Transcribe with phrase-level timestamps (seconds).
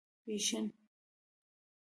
[0.25, 0.65] پښين